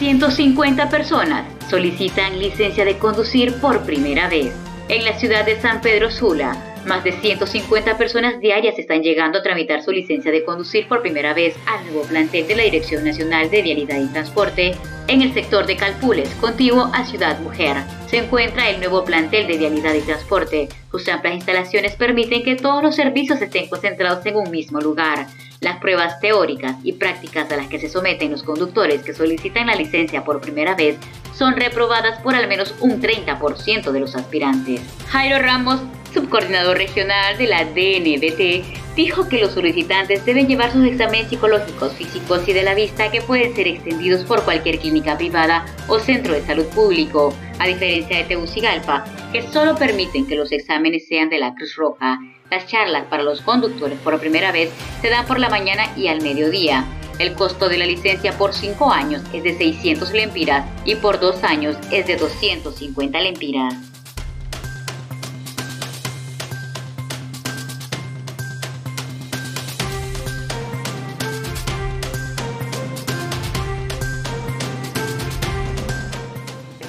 150 0.07 0.87
personas 0.87 1.45
solicitan 1.69 2.39
licencia 2.39 2.85
de 2.85 2.97
conducir 2.97 3.59
por 3.59 3.81
primera 3.81 4.29
vez. 4.29 4.53
En 4.87 5.03
la 5.03 5.19
ciudad 5.19 5.45
de 5.45 5.59
San 5.59 5.81
Pedro 5.81 6.09
Sula, 6.09 6.55
más 6.85 7.03
de 7.03 7.11
150 7.11 7.97
personas 7.97 8.39
diarias 8.39 8.79
están 8.79 9.01
llegando 9.01 9.39
a 9.39 9.43
tramitar 9.43 9.83
su 9.83 9.91
licencia 9.91 10.31
de 10.31 10.45
conducir 10.45 10.87
por 10.87 11.01
primera 11.01 11.33
vez 11.33 11.57
al 11.65 11.83
nuevo 11.87 12.07
plantel 12.07 12.47
de 12.47 12.55
la 12.55 12.63
Dirección 12.63 13.03
Nacional 13.03 13.49
de 13.49 13.61
Vialidad 13.61 13.99
y 13.99 14.07
Transporte 14.07 14.75
en 15.09 15.23
el 15.23 15.33
sector 15.33 15.65
de 15.65 15.75
Calpules, 15.75 16.29
contiguo 16.39 16.89
a 16.93 17.03
Ciudad 17.03 17.37
Mujer. 17.41 17.75
Se 18.09 18.19
encuentra 18.19 18.69
el 18.69 18.79
nuevo 18.79 19.03
plantel 19.03 19.45
de 19.45 19.57
Vialidad 19.57 19.93
y 19.93 20.03
Transporte. 20.03 20.69
Sus 20.89 21.05
amplias 21.09 21.35
instalaciones 21.35 21.97
permiten 21.97 22.43
que 22.43 22.55
todos 22.55 22.81
los 22.81 22.95
servicios 22.95 23.41
estén 23.41 23.67
concentrados 23.67 24.25
en 24.25 24.37
un 24.37 24.49
mismo 24.51 24.79
lugar. 24.79 25.27
Las 25.59 25.77
pruebas 25.77 26.19
teóricas 26.19 26.75
y 26.83 26.93
prácticas 26.93 27.51
a 27.51 27.57
las 27.57 27.67
que 27.67 27.79
se 27.79 27.89
someten 27.89 28.31
los 28.31 28.43
conductores 28.43 29.01
que 29.01 29.13
solicitan 29.13 29.67
la 29.67 29.75
licencia 29.75 30.23
por 30.23 30.39
primera 30.39 30.75
vez 30.75 30.97
son 31.33 31.55
reprobadas 31.55 32.19
por 32.21 32.35
al 32.35 32.47
menos 32.47 32.75
un 32.79 33.01
30% 33.01 33.91
de 33.91 33.99
los 33.99 34.15
aspirantes. 34.15 34.81
Jairo 35.07 35.39
Ramos, 35.39 35.81
subcoordinador 36.13 36.77
regional 36.77 37.37
de 37.37 37.47
la 37.47 37.63
DNBT, 37.65 38.95
dijo 38.95 39.29
que 39.29 39.39
los 39.39 39.51
solicitantes 39.51 40.25
deben 40.25 40.47
llevar 40.47 40.71
sus 40.71 40.85
exámenes 40.85 41.29
psicológicos, 41.29 41.93
físicos 41.93 42.47
y 42.47 42.53
de 42.53 42.63
la 42.63 42.73
vista 42.73 43.11
que 43.11 43.21
pueden 43.21 43.55
ser 43.55 43.67
extendidos 43.67 44.23
por 44.23 44.43
cualquier 44.43 44.79
clínica 44.79 45.17
privada 45.17 45.65
o 45.87 45.99
centro 45.99 46.33
de 46.33 46.41
salud 46.41 46.65
público, 46.67 47.33
a 47.59 47.67
diferencia 47.67 48.17
de 48.17 48.23
Tegucigalpa, 48.23 49.05
que 49.31 49.43
solo 49.43 49.75
permiten 49.75 50.25
que 50.25 50.35
los 50.35 50.51
exámenes 50.51 51.07
sean 51.07 51.29
de 51.29 51.37
la 51.37 51.53
Cruz 51.53 51.75
Roja. 51.75 52.19
Las 52.49 52.65
charlas 52.65 53.05
para 53.09 53.23
los 53.23 53.41
conductores 53.41 53.99
por 53.99 54.19
primera 54.19 54.51
vez 54.51 54.71
se 55.01 55.09
dan 55.09 55.25
por 55.25 55.39
la 55.39 55.49
mañana 55.49 55.91
y 55.97 56.07
al 56.07 56.21
mediodía. 56.21 56.85
El 57.19 57.33
costo 57.33 57.67
de 57.67 57.77
la 57.77 57.85
licencia 57.85 58.37
por 58.37 58.53
5 58.53 58.91
años 58.91 59.21
es 59.33 59.43
de 59.43 59.57
600 59.57 60.13
lempiras 60.13 60.65
y 60.85 60.95
por 60.95 61.19
2 61.19 61.43
años 61.43 61.75
es 61.91 62.07
de 62.07 62.15
250 62.15 63.19
lempiras. 63.19 63.86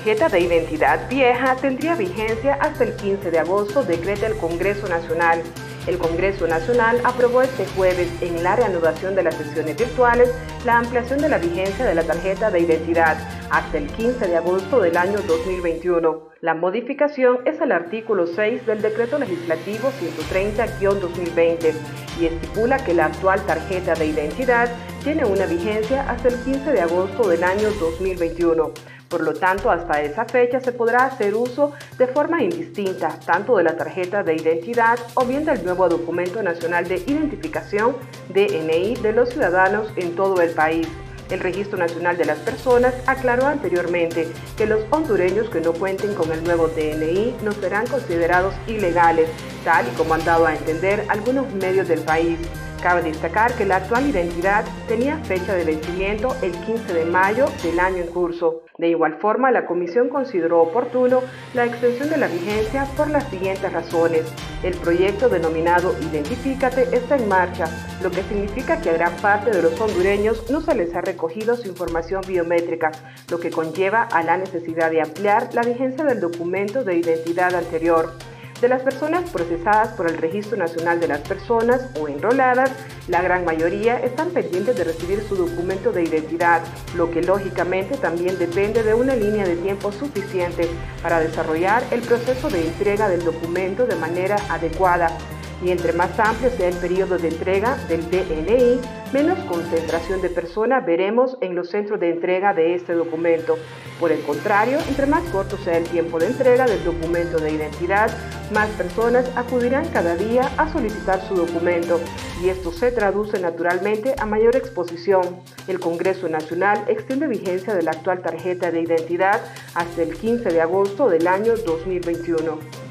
Tarjeta 0.09 0.29
de 0.31 0.41
identidad 0.41 1.09
vieja 1.11 1.55
tendría 1.57 1.95
vigencia 1.95 2.55
hasta 2.55 2.85
el 2.85 2.97
15 2.97 3.31
de 3.31 3.41
agosto, 3.41 3.83
decreta 3.83 4.27
el 4.27 4.38
Congreso 4.38 4.88
Nacional. 4.88 5.43
El 5.87 5.99
Congreso 5.99 6.47
Nacional 6.47 6.99
aprobó 7.05 7.43
este 7.43 7.67
jueves 7.77 8.09
en 8.23 8.43
la 8.43 8.57
reanudación 8.57 9.15
de 9.15 9.23
las 9.23 9.35
sesiones 9.35 9.77
virtuales 9.77 10.31
la 10.65 10.79
ampliación 10.79 11.21
de 11.21 11.29
la 11.29 11.37
vigencia 11.37 11.85
de 11.85 11.95
la 11.95 12.05
tarjeta 12.05 12.50
de 12.50 12.61
identidad 12.61 13.19
hasta 13.50 13.77
el 13.77 13.88
15 13.88 14.29
de 14.29 14.37
agosto 14.38 14.81
del 14.81 14.97
año 14.97 15.19
2021. 15.27 16.29
La 16.41 16.55
modificación 16.55 17.41
es 17.45 17.61
al 17.61 17.73
artículo 17.73 18.27
6 18.27 18.65
del 18.65 18.81
Decreto 18.81 19.19
Legislativo 19.19 19.91
130-2020 20.31 21.75
y 22.19 22.27
estipula 22.27 22.79
que 22.79 22.95
la 22.95 23.07
actual 23.07 23.45
tarjeta 23.45 23.93
de 23.95 24.07
identidad 24.07 24.71
tiene 25.02 25.25
una 25.25 25.47
vigencia 25.47 26.09
hasta 26.11 26.28
el 26.28 26.40
15 26.43 26.73
de 26.73 26.81
agosto 26.81 27.28
del 27.28 27.45
año 27.45 27.71
2021. 27.81 28.73
Por 29.09 29.23
lo 29.23 29.33
tanto, 29.33 29.71
hasta 29.71 30.02
esa 30.02 30.26
fecha 30.26 30.61
se 30.61 30.73
podrá 30.73 31.07
hacer 31.07 31.35
uso 31.35 31.73
de 31.97 32.07
forma 32.09 32.43
indistinta 32.43 33.19
tanto 33.25 33.57
de 33.57 33.64
la 33.64 33.76
tarjeta 33.76 34.23
de 34.23 34.35
identidad 34.35 34.99
o 35.14 35.25
bien 35.25 35.45
del 35.45 35.64
nuevo 35.64 35.88
documento 35.88 36.43
nacional 36.43 36.87
de 36.87 36.97
identificación 37.07 37.97
DNI 38.28 38.97
de 38.97 39.12
los 39.12 39.31
ciudadanos 39.31 39.88
en 39.97 40.14
todo 40.14 40.43
el 40.43 40.50
país. 40.50 40.87
El 41.31 41.40
Registro 41.40 41.78
Nacional 41.78 42.17
de 42.17 42.25
las 42.25 42.38
Personas 42.38 42.95
aclaró 43.07 43.47
anteriormente 43.47 44.28
que 44.57 44.67
los 44.67 44.85
hondureños 44.90 45.49
que 45.50 45.61
no 45.61 45.73
cuenten 45.73 46.14
con 46.14 46.33
el 46.33 46.43
nuevo 46.43 46.69
DNI 46.69 47.37
no 47.43 47.52
serán 47.52 47.87
considerados 47.87 48.55
ilegales, 48.67 49.28
tal 49.64 49.87
y 49.87 49.90
como 49.97 50.14
han 50.14 50.25
dado 50.25 50.47
a 50.47 50.55
entender 50.55 51.05
algunos 51.09 51.52
medios 51.52 51.88
del 51.88 52.00
país. 52.00 52.38
Cabe 52.82 53.02
destacar 53.02 53.54
que 53.54 53.64
la 53.64 53.76
actual 53.76 54.08
identidad 54.08 54.64
tenía 54.87 55.18
fecha 55.25 55.54
de 55.54 55.64
vencimiento 55.64 56.37
el 56.42 56.52
15 56.52 56.94
de 56.94 57.04
mayo 57.06 57.47
del 57.62 57.80
año 57.80 57.99
en 57.99 58.06
curso. 58.06 58.62
De 58.78 58.88
igual 58.88 59.18
forma, 59.18 59.50
la 59.50 59.66
Comisión 59.66 60.08
consideró 60.08 60.62
oportuno 60.62 61.20
la 61.54 61.64
extensión 61.64 62.08
de 62.08 62.16
la 62.16 62.28
vigencia 62.28 62.87
por 62.97 63.11
las 63.11 63.28
siguientes 63.28 63.73
razones. 63.73 64.32
El 64.62 64.76
proyecto 64.76 65.28
denominado 65.28 65.92
Identifícate 66.00 66.97
está 66.97 67.16
en 67.16 67.28
marcha, 67.28 67.66
lo 68.00 68.12
que 68.12 68.23
significa 68.23 68.80
que 68.80 68.90
a 68.90 68.94
gran 68.94 69.16
parte 69.16 69.50
de 69.50 69.62
los 69.62 69.80
hondureños 69.80 70.49
no 70.49 70.61
se 70.61 70.76
les 70.76 70.94
ha 70.94 71.00
recogido 71.00 71.56
su 71.56 71.66
información 71.66 72.23
biométrica, 72.26 72.92
lo 73.28 73.40
que 73.40 73.50
conlleva 73.50 74.02
a 74.02 74.23
la 74.23 74.37
necesidad 74.37 74.92
de 74.92 75.00
ampliar 75.00 75.52
la 75.52 75.62
vigencia 75.62 76.04
del 76.04 76.20
documento 76.20 76.85
de 76.85 76.97
identidad 76.97 77.56
anterior. 77.56 78.12
De 78.61 78.69
las 78.69 78.83
personas 78.83 79.31
procesadas 79.31 79.91
por 79.91 80.11
el 80.11 80.19
Registro 80.19 80.57
Nacional 80.57 80.99
de 80.99 81.07
las 81.07 81.21
Personas 81.21 81.81
o 82.00 82.09
enroladas, 82.09 82.73
la 83.07 83.23
gran 83.23 83.45
mayoría 83.45 84.00
están 84.00 84.31
pendientes 84.31 84.77
de 84.77 84.83
recibir 84.83 85.23
su 85.23 85.37
documento 85.37 85.93
de 85.93 86.03
identidad, 86.03 86.62
lo 86.97 87.09
que 87.09 87.23
lógicamente 87.23 87.97
también 87.97 88.37
depende 88.37 88.83
de 88.83 88.95
una 88.95 89.15
línea 89.15 89.47
de 89.47 89.55
tiempo 89.55 89.93
suficiente 89.93 90.69
para 91.05 91.21
desarrollar 91.21 91.85
el 91.93 92.00
proceso 92.00 92.50
de 92.50 92.67
entrega 92.67 93.09
del 93.09 93.25
documento 93.25 93.87
de 93.87 93.95
manera 93.95 94.37
adecuada 94.49 95.17
y 95.62 95.71
entre 95.71 95.93
más 95.93 96.19
amplio 96.19 96.50
sea 96.50 96.69
el 96.69 96.77
periodo 96.77 97.19
de 97.19 97.29
entrega 97.29 97.77
del 97.88 98.09
DNI, 98.11 98.81
menos 99.12 99.38
concentración 99.41 100.21
de 100.21 100.31
personas 100.31 100.85
veremos 100.85 101.37
en 101.41 101.55
los 101.55 101.71
centros 101.71 101.99
de 102.00 102.11
entrega 102.11 102.55
de 102.55 102.75
este 102.75 102.95
documento. 102.95 103.57
Por 103.99 104.12
el 104.12 104.21
contrario, 104.23 104.79
entre 104.88 105.07
más 105.07 105.23
corto 105.31 105.57
sea 105.57 105.77
el 105.77 105.85
tiempo 105.85 106.19
de 106.19 106.27
entrega 106.27 106.67
del 106.67 106.85
documento 106.85 107.38
de 107.38 107.53
identidad, 107.53 108.11
más 108.53 108.69
personas 108.71 109.31
acudirán 109.37 109.87
cada 109.88 110.15
día 110.15 110.50
a 110.57 110.73
solicitar 110.73 111.21
su 111.27 111.35
documento 111.35 112.00
y 112.43 112.49
esto 112.49 112.71
se 112.71 112.93
traduce 112.93 113.41
naturalmente 113.41 114.15
a 114.19 114.27
mayor 114.27 114.55
exposición. 114.55 115.41
El 115.67 115.81
Congreso 115.81 116.29
Nacional 116.29 116.85
extiende 116.87 117.27
vigencia 117.27 117.75
de 117.75 117.83
la 117.83 117.91
actual 117.91 118.23
tarjeta 118.23 118.71
de 118.71 118.83
identidad 118.83 119.41
hasta 119.75 120.03
el 120.03 120.15
15 120.15 120.50
de 120.50 120.61
agosto 120.61 121.09
del 121.09 121.27
año 121.27 121.57
2021. 121.57 122.88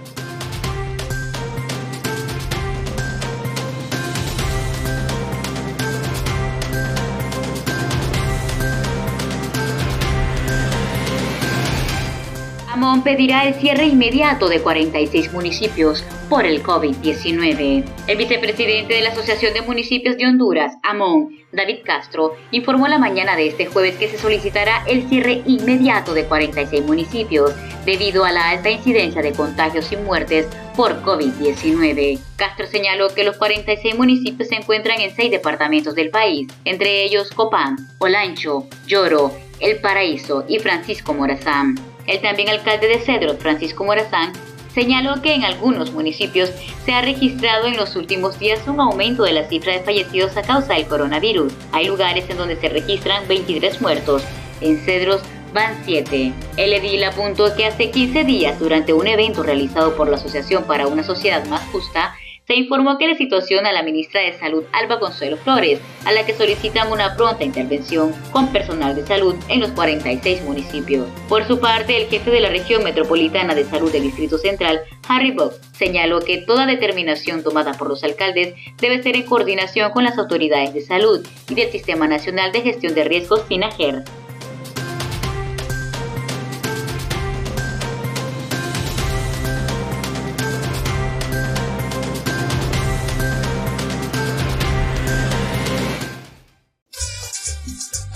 Amón 12.78 13.02
pedirá 13.02 13.48
el 13.48 13.56
cierre 13.56 13.88
inmediato 13.88 14.48
de 14.48 14.62
46 14.62 15.34
municipios 15.34 16.04
por 16.30 16.46
el 16.46 16.62
COVID-19. 16.62 17.84
El 18.06 18.18
vicepresidente 18.18 18.94
de 18.94 19.02
la 19.02 19.10
Asociación 19.10 19.56
de 19.56 19.64
Municipios 19.64 20.16
de 20.16 20.28
Honduras, 20.28 20.76
AMON, 20.84 21.36
David 21.52 21.80
Castro, 21.84 22.36
informó 22.52 22.88
la 22.88 23.00
mañana 23.00 23.36
de 23.36 23.48
este 23.48 23.66
jueves 23.66 23.96
que 23.96 24.08
se 24.08 24.20
solicitará 24.20 24.84
el 24.86 25.10
cierre 25.10 25.42
inmediato 25.48 26.14
de 26.14 26.26
46 26.26 26.86
municipios 26.86 27.56
debido 27.84 28.26
a 28.26 28.32
la 28.32 28.50
alta 28.50 28.70
incidencia 28.70 29.24
de 29.24 29.32
contagios 29.32 29.92
y 29.92 29.98
muertes 29.98 30.48
por 30.76 31.02
COVID-19. 31.02 32.20
Castro 32.36 32.68
señaló 32.68 33.08
que 33.12 33.24
los 33.24 33.38
46 33.38 33.98
municipios 33.98 34.50
se 34.50 34.56
encuentran 34.56 35.02
en 35.02 35.16
seis 35.16 35.32
departamentos 35.32 35.96
del 35.96 36.12
país, 36.12 36.48
entre 36.64 37.06
ellos 37.06 37.32
Copán, 37.32 37.76
Olancho, 37.98 38.68
Lloro, 38.86 39.32
El 39.60 39.78
Paraíso 39.78 40.46
y 40.48 40.60
Francisco 40.60 41.16
Morazán. 41.16 41.87
El 42.08 42.22
también 42.22 42.50
alcalde 42.50 42.88
de 42.88 43.00
Cedro, 43.00 43.36
Francisco 43.36 43.84
Morazán, 43.84 44.32
señaló 44.74 45.22
que 45.22 45.34
en 45.34 45.44
algunos 45.44 45.92
municipios 45.92 46.52
se 46.86 46.94
ha 46.94 47.02
registrado 47.02 47.68
en 47.68 47.76
los 47.76 47.96
últimos 47.96 48.40
días 48.40 48.66
un 48.68 48.80
aumento 48.80 49.24
de 49.24 49.34
la 49.34 49.48
cifra 49.48 49.74
de 49.74 49.82
fallecidos 49.82 50.38
a 50.38 50.42
causa 50.42 50.76
del 50.76 50.88
coronavirus. 50.88 51.52
Hay 51.74 51.88
lugares 51.88 52.30
en 52.30 52.38
donde 52.38 52.56
se 52.56 52.70
registran 52.70 53.28
23 53.28 53.82
muertos. 53.82 54.24
En 54.62 54.78
Cedros 54.78 55.22
van 55.54 55.82
7. 55.84 56.32
El 56.56 56.74
edil 56.74 57.04
apuntó 57.04 57.56
que 57.56 57.66
hace 57.66 57.92
15 57.92 58.24
días, 58.24 58.60
durante 58.60 58.94
un 58.94 59.08
evento 59.08 59.44
realizado 59.44 59.96
por 59.96 60.08
la 60.08 60.16
Asociación 60.16 60.64
para 60.64 60.88
una 60.88 61.04
Sociedad 61.04 61.46
Más 61.48 61.64
Justa, 61.72 62.16
se 62.48 62.56
informó 62.56 62.98
que 62.98 63.08
la 63.08 63.16
situación 63.16 63.66
a 63.66 63.74
la 63.74 63.84
ministra 63.84 64.22
de 64.22 64.32
Salud 64.40 64.64
Alba 64.72 65.00
Consuelo 65.00 65.36
Flores, 65.36 65.82
a 66.06 66.14
la 66.14 66.26
que 66.26 66.34
solicitan 66.34 66.90
una 66.90 67.14
pronta 67.18 67.44
intervención 67.44 68.14
con 68.32 68.54
personal 68.54 68.96
de 68.96 69.06
salud 69.06 69.36
en 69.50 69.60
los 69.60 69.72
46 69.72 70.44
municipios. 70.44 71.08
Por 71.28 71.46
su 71.46 71.60
parte, 71.60 71.98
el 71.98 72.08
jefe 72.08 72.32
de 72.32 72.40
la 72.40 72.50
región 72.50 72.86
metropolitana 72.86 73.54
de 73.54 73.66
salud 73.66 73.92
del 73.92 74.04
Distrito 74.04 74.38
Central, 74.38 74.80
Harry 75.10 75.32
Bock, 75.32 75.56
señaló 75.74 76.22
que 76.22 76.38
toda 76.38 76.66
determinación 76.66 77.44
tomada 77.44 77.74
por 77.74 77.90
los 77.90 78.02
alcaldes 78.06 78.56
debe 78.78 79.04
ser 79.04 79.18
en 79.18 79.24
coordinación 79.24 79.92
con 79.92 80.06
las 80.06 80.18
autoridades 80.18 80.74
de 80.74 80.82
salud 80.82 81.28
y 81.50 81.56
del 81.56 81.70
Sistema 81.70 82.08
Nacional 82.08 82.54
de 82.54 82.62
Gestión 82.62 82.96
de 82.96 83.04
Riesgos 83.04 83.44
SINAGER. 83.50 84.06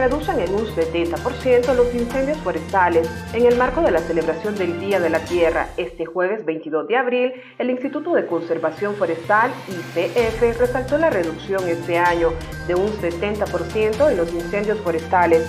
Reducen 0.00 0.40
en 0.40 0.54
un 0.54 0.64
70% 0.64 1.74
los 1.74 1.94
incendios 1.94 2.38
forestales. 2.38 3.06
En 3.34 3.44
el 3.44 3.58
marco 3.58 3.82
de 3.82 3.90
la 3.90 4.00
celebración 4.00 4.54
del 4.54 4.80
Día 4.80 4.98
de 4.98 5.10
la 5.10 5.18
Tierra, 5.20 5.68
este 5.76 6.06
jueves 6.06 6.46
22 6.46 6.88
de 6.88 6.96
abril, 6.96 7.32
el 7.58 7.68
Instituto 7.68 8.14
de 8.14 8.26
Conservación 8.26 8.94
Forestal, 8.94 9.50
ICF, 9.68 10.58
resaltó 10.58 10.96
la 10.96 11.10
reducción 11.10 11.68
este 11.68 11.98
año 11.98 12.32
de 12.66 12.74
un 12.76 12.88
70% 12.88 14.10
en 14.10 14.16
los 14.16 14.32
incendios 14.32 14.78
forestales. 14.80 15.46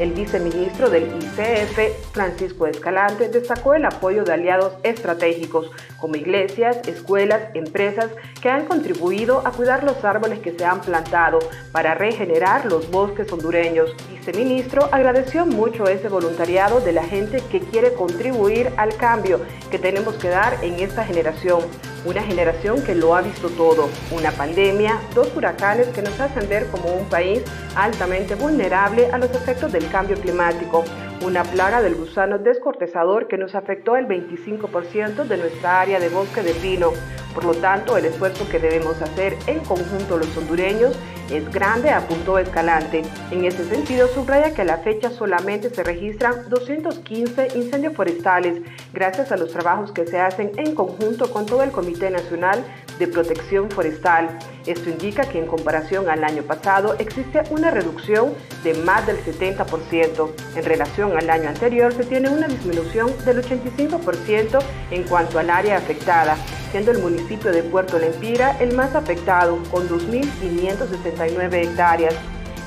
El 0.00 0.12
viceministro 0.12 0.88
del 0.88 1.02
ICF, 1.02 2.10
Francisco 2.12 2.66
Escalante, 2.66 3.28
destacó 3.28 3.74
el 3.74 3.84
apoyo 3.84 4.24
de 4.24 4.32
aliados 4.32 4.72
estratégicos 4.82 5.70
como 5.98 6.16
iglesias, 6.16 6.78
escuelas, 6.88 7.42
empresas 7.52 8.06
que 8.40 8.48
han 8.48 8.64
contribuido 8.64 9.46
a 9.46 9.52
cuidar 9.52 9.84
los 9.84 10.02
árboles 10.02 10.38
que 10.38 10.56
se 10.56 10.64
han 10.64 10.80
plantado 10.80 11.38
para 11.70 11.92
regenerar 11.94 12.64
los 12.64 12.90
bosques 12.90 13.30
hondureños. 13.30 13.94
El 14.08 14.16
viceministro 14.16 14.88
agradeció 14.90 15.44
mucho 15.44 15.84
ese 15.84 16.08
voluntariado 16.08 16.80
de 16.80 16.92
la 16.92 17.04
gente 17.04 17.42
que 17.50 17.60
quiere 17.60 17.92
contribuir 17.92 18.72
al 18.78 18.96
cambio 18.96 19.42
que 19.70 19.78
tenemos 19.78 20.14
que 20.14 20.30
dar 20.30 20.64
en 20.64 20.80
esta 20.80 21.04
generación 21.04 21.60
una 22.04 22.22
generación 22.22 22.82
que 22.82 22.94
lo 22.94 23.14
ha 23.14 23.20
visto 23.20 23.48
todo, 23.50 23.90
una 24.10 24.30
pandemia, 24.32 25.00
dos 25.14 25.28
huracanes 25.36 25.88
que 25.88 26.02
nos 26.02 26.18
hacen 26.18 26.48
ver 26.48 26.66
como 26.68 26.92
un 26.92 27.04
país 27.06 27.42
altamente 27.76 28.34
vulnerable 28.34 29.10
a 29.12 29.18
los 29.18 29.30
efectos 29.30 29.72
del 29.72 29.89
cambio 29.90 30.16
climático, 30.16 30.84
una 31.24 31.42
plaga 31.42 31.82
del 31.82 31.94
gusano 31.94 32.38
descortezador 32.38 33.28
que 33.28 33.36
nos 33.36 33.54
afectó 33.54 33.96
el 33.96 34.06
25% 34.06 35.24
de 35.24 35.36
nuestra 35.36 35.80
área 35.80 36.00
de 36.00 36.08
bosque 36.08 36.42
de 36.42 36.54
pino. 36.54 36.92
Por 37.40 37.56
lo 37.56 37.62
tanto, 37.62 37.96
el 37.96 38.04
esfuerzo 38.04 38.46
que 38.50 38.58
debemos 38.58 39.00
hacer 39.00 39.34
en 39.46 39.60
conjunto 39.60 40.18
los 40.18 40.36
hondureños 40.36 40.94
es 41.30 41.50
grande, 41.50 41.88
apuntó 41.88 42.38
Escalante. 42.38 43.02
En 43.30 43.46
ese 43.46 43.64
sentido, 43.64 44.08
subraya 44.08 44.52
que 44.52 44.60
a 44.60 44.66
la 44.66 44.78
fecha 44.78 45.10
solamente 45.10 45.70
se 45.70 45.82
registran 45.82 46.50
215 46.50 47.56
incendios 47.56 47.94
forestales, 47.94 48.60
gracias 48.92 49.32
a 49.32 49.38
los 49.38 49.52
trabajos 49.52 49.90
que 49.92 50.06
se 50.06 50.18
hacen 50.20 50.52
en 50.58 50.74
conjunto 50.74 51.30
con 51.30 51.46
todo 51.46 51.62
el 51.62 51.70
Comité 51.70 52.10
Nacional 52.10 52.62
de 52.98 53.08
Protección 53.08 53.70
Forestal. 53.70 54.38
Esto 54.66 54.90
indica 54.90 55.22
que 55.22 55.38
en 55.38 55.46
comparación 55.46 56.10
al 56.10 56.24
año 56.24 56.42
pasado 56.42 56.96
existe 56.98 57.40
una 57.50 57.70
reducción 57.70 58.34
de 58.64 58.74
más 58.74 59.06
del 59.06 59.16
70%. 59.24 60.30
En 60.56 60.64
relación 60.64 61.16
al 61.16 61.30
año 61.30 61.48
anterior 61.48 61.94
se 61.94 62.04
tiene 62.04 62.28
una 62.28 62.48
disminución 62.48 63.10
del 63.24 63.42
85% 63.42 64.58
en 64.90 65.04
cuanto 65.04 65.38
al 65.38 65.48
área 65.48 65.78
afectada 65.78 66.36
siendo 66.70 66.92
el 66.92 66.98
municipio 66.98 67.29
de 67.30 67.62
Puerto 67.62 67.96
Lempira 67.96 68.56
el 68.58 68.74
más 68.74 68.96
afectado, 68.96 69.62
con 69.70 69.88
2.569 69.88 71.54
hectáreas. 71.54 72.14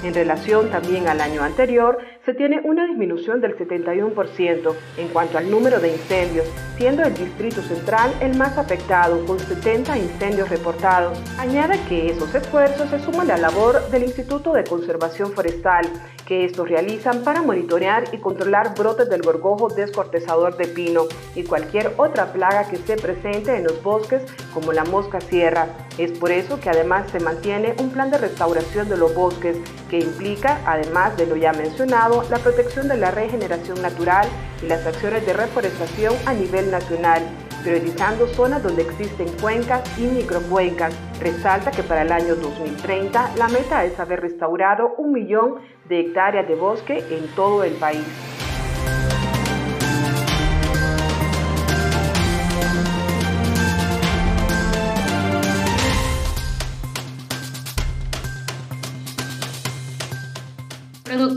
En 0.03 0.13
relación 0.13 0.69
también 0.71 1.09
al 1.09 1.19
año 1.19 1.43
anterior, 1.43 1.97
se 2.25 2.33
tiene 2.33 2.61
una 2.63 2.87
disminución 2.87 3.41
del 3.41 3.57
71% 3.57 4.73
en 4.97 5.07
cuanto 5.09 5.37
al 5.37 5.51
número 5.51 5.79
de 5.79 5.91
incendios, 5.91 6.47
siendo 6.77 7.03
el 7.03 7.13
Distrito 7.13 7.61
Central 7.61 8.13
el 8.21 8.37
más 8.37 8.57
afectado, 8.57 9.25
con 9.25 9.39
70 9.39 9.97
incendios 9.97 10.49
reportados. 10.49 11.19
Añade 11.37 11.79
que 11.89 12.07
esos 12.07 12.33
esfuerzos 12.33 12.89
se 12.89 12.99
suman 12.99 13.29
a 13.29 13.35
la 13.35 13.49
labor 13.49 13.89
del 13.89 14.03
Instituto 14.03 14.53
de 14.53 14.63
Conservación 14.63 15.33
Forestal, 15.33 15.85
que 16.25 16.45
estos 16.45 16.69
realizan 16.69 17.23
para 17.23 17.41
monitorear 17.41 18.05
y 18.13 18.17
controlar 18.17 18.73
brotes 18.75 19.09
del 19.09 19.21
gorgojo 19.21 19.67
descortezador 19.67 20.55
de 20.55 20.67
pino 20.67 21.03
y 21.35 21.43
cualquier 21.43 21.91
otra 21.97 22.31
plaga 22.31 22.69
que 22.69 22.77
se 22.77 22.95
presente 22.95 23.57
en 23.57 23.65
los 23.65 23.83
bosques 23.83 24.23
como 24.53 24.71
la 24.71 24.85
mosca 24.85 25.19
sierra. 25.19 25.67
Es 25.97 26.11
por 26.17 26.31
eso 26.31 26.59
que 26.59 26.69
además 26.69 27.11
se 27.11 27.19
mantiene 27.19 27.75
un 27.79 27.91
plan 27.91 28.09
de 28.09 28.17
restauración 28.17 28.87
de 28.87 28.97
los 28.97 29.13
bosques 29.13 29.57
que 29.89 29.99
implica, 29.99 30.61
además 30.65 31.17
de 31.17 31.27
lo 31.27 31.35
ya 31.35 31.51
mencionado, 31.53 32.12
la 32.29 32.37
protección 32.37 32.87
de 32.87 32.97
la 32.97 33.09
regeneración 33.09 33.81
natural 33.81 34.27
y 34.61 34.67
las 34.67 34.85
acciones 34.85 35.25
de 35.25 35.33
reforestación 35.33 36.13
a 36.25 36.33
nivel 36.33 36.69
nacional 36.69 37.23
priorizando 37.63 38.27
zonas 38.27 38.61
donde 38.61 38.83
existen 38.83 39.27
cuencas 39.41 39.81
y 39.97 40.03
microcuencas. 40.03 40.93
Resalta 41.19 41.71
que 41.71 41.81
para 41.81 42.03
el 42.03 42.11
año 42.11 42.35
2030 42.35 43.35
la 43.37 43.47
meta 43.47 43.85
es 43.85 43.99
haber 43.99 44.19
restaurado 44.21 44.93
un 44.97 45.13
millón 45.13 45.55
de 45.87 46.01
hectáreas 46.01 46.47
de 46.47 46.55
bosque 46.55 47.03
en 47.09 47.27
todo 47.35 47.63
el 47.63 47.73
país. 47.73 48.05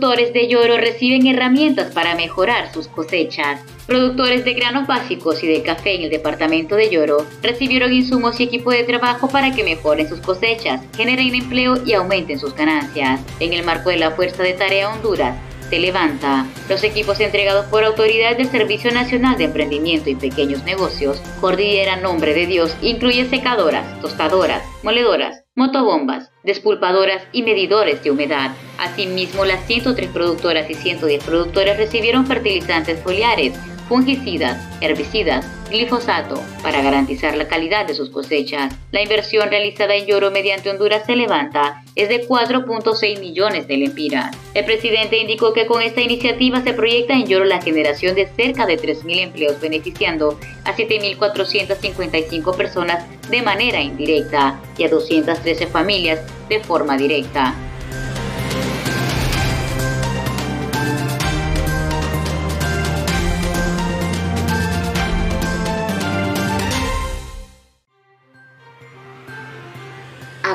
Productores 0.06 0.34
de 0.34 0.46
lloro 0.46 0.76
reciben 0.76 1.26
herramientas 1.26 1.92
para 1.92 2.14
mejorar 2.14 2.72
sus 2.72 2.86
cosechas. 2.86 3.60
Productores 3.88 4.44
de 4.44 4.54
granos 4.54 4.86
básicos 4.86 5.42
y 5.42 5.48
de 5.48 5.64
café 5.64 5.96
en 5.96 6.02
el 6.02 6.10
departamento 6.10 6.76
de 6.76 6.90
Lloro 6.90 7.26
recibieron 7.42 7.92
insumos 7.92 8.38
y 8.38 8.44
equipo 8.44 8.70
de 8.70 8.84
trabajo 8.84 9.28
para 9.28 9.52
que 9.52 9.64
mejoren 9.64 10.08
sus 10.08 10.20
cosechas, 10.20 10.80
generen 10.96 11.34
empleo 11.34 11.84
y 11.84 11.94
aumenten 11.94 12.38
sus 12.38 12.54
ganancias. 12.54 13.20
En 13.40 13.52
el 13.52 13.64
marco 13.64 13.90
de 13.90 13.96
la 13.96 14.12
Fuerza 14.12 14.44
de 14.44 14.52
Tarea 14.52 14.90
Honduras, 14.90 15.36
se 15.68 15.80
levanta. 15.80 16.46
Los 16.68 16.84
equipos 16.84 17.18
entregados 17.18 17.66
por 17.66 17.82
autoridades 17.82 18.38
del 18.38 18.48
Servicio 18.48 18.92
Nacional 18.92 19.36
de 19.36 19.46
Emprendimiento 19.46 20.08
y 20.08 20.14
Pequeños 20.14 20.62
Negocios, 20.62 21.20
Cordillera 21.40 21.96
Nombre 21.96 22.32
de 22.32 22.46
Dios, 22.46 22.76
incluye 22.80 23.28
secadoras, 23.28 24.00
tostadoras, 24.00 24.62
moledoras, 24.84 25.45
motobombas, 25.56 26.30
despulpadoras 26.44 27.24
y 27.32 27.42
medidores 27.42 28.04
de 28.04 28.10
humedad. 28.10 28.52
Asimismo, 28.78 29.44
las 29.44 29.66
103 29.66 30.10
productoras 30.10 30.70
y 30.70 30.74
110 30.74 31.24
productores 31.24 31.76
recibieron 31.78 32.26
fertilizantes 32.26 33.02
foliares, 33.02 33.58
fungicidas, 33.88 34.58
herbicidas, 34.80 35.46
glifosato, 35.70 36.42
para 36.62 36.82
garantizar 36.82 37.36
la 37.36 37.48
calidad 37.48 37.86
de 37.86 37.94
sus 37.94 38.10
cosechas. 38.10 38.74
La 38.92 39.02
inversión 39.02 39.48
realizada 39.50 39.94
en 39.94 40.06
Lloro 40.06 40.30
mediante 40.30 40.70
Honduras 40.70 41.04
se 41.06 41.16
levanta 41.16 41.82
es 41.94 42.08
de 42.08 42.26
4.6 42.26 43.20
millones 43.20 43.66
de 43.66 43.76
lempiras. 43.76 44.36
El 44.54 44.64
presidente 44.64 45.18
indicó 45.18 45.52
que 45.52 45.66
con 45.66 45.82
esta 45.82 46.00
iniciativa 46.00 46.62
se 46.62 46.72
proyecta 46.72 47.14
en 47.14 47.26
Lloro 47.26 47.44
la 47.44 47.62
generación 47.62 48.14
de 48.14 48.26
cerca 48.26 48.66
de 48.66 48.78
3.000 48.78 49.20
empleos 49.20 49.60
beneficiando 49.60 50.38
a 50.64 50.74
7.455 50.74 52.56
personas 52.56 53.04
de 53.28 53.42
manera 53.42 53.80
indirecta 53.80 54.60
y 54.78 54.84
a 54.84 54.88
213 54.88 55.66
familias 55.66 56.20
de 56.48 56.60
forma 56.60 56.96
directa. 56.96 57.54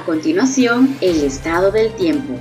A 0.01 0.03
continuación, 0.03 0.97
el 0.99 1.23
estado 1.23 1.71
del 1.71 1.93
tiempo. 1.93 2.33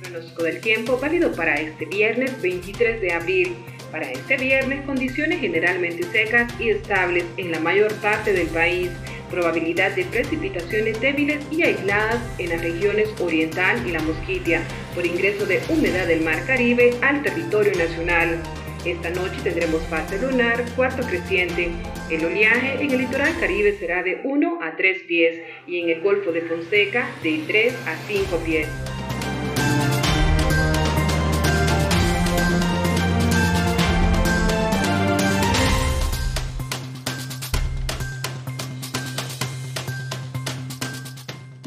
Pronóstico 0.00 0.44
del 0.44 0.60
tiempo 0.62 0.98
válido 0.98 1.30
para 1.32 1.56
este 1.56 1.84
viernes 1.84 2.40
23 2.40 3.02
de 3.02 3.12
abril. 3.12 3.56
Para 3.92 4.10
este 4.10 4.38
viernes, 4.38 4.86
condiciones 4.86 5.40
generalmente 5.40 6.04
secas 6.04 6.50
y 6.58 6.70
estables 6.70 7.26
en 7.36 7.52
la 7.52 7.60
mayor 7.60 7.92
parte 7.96 8.32
del 8.32 8.48
país 8.48 8.88
probabilidad 9.30 9.94
de 9.94 10.04
precipitaciones 10.04 11.00
débiles 11.00 11.44
y 11.50 11.62
aisladas 11.62 12.20
en 12.38 12.50
las 12.50 12.60
regiones 12.60 13.08
oriental 13.20 13.86
y 13.86 13.92
la 13.92 14.00
mosquitia 14.00 14.62
por 14.94 15.06
ingreso 15.06 15.46
de 15.46 15.60
humedad 15.68 16.06
del 16.06 16.22
mar 16.22 16.44
Caribe 16.46 16.94
al 17.02 17.22
territorio 17.22 17.72
nacional. 17.76 18.38
Esta 18.84 19.10
noche 19.10 19.36
tendremos 19.42 19.82
fase 19.88 20.18
lunar, 20.18 20.64
cuarto 20.74 21.06
creciente. 21.06 21.70
El 22.10 22.24
oleaje 22.24 22.82
en 22.82 22.90
el 22.90 22.98
litoral 22.98 23.38
caribe 23.38 23.76
será 23.78 24.02
de 24.02 24.20
1 24.24 24.58
a 24.62 24.76
3 24.76 25.02
pies 25.02 25.42
y 25.66 25.80
en 25.80 25.90
el 25.90 26.00
Golfo 26.00 26.32
de 26.32 26.42
Fonseca 26.42 27.08
de 27.22 27.42
3 27.46 27.74
a 27.86 27.96
5 28.08 28.36
pies. 28.38 28.68